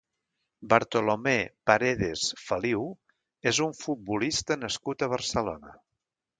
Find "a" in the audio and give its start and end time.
5.11-5.15